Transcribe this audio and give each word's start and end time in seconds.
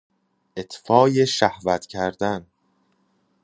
اطفای 0.57 1.25
شهوت 1.27 1.87
کردن 1.87 2.45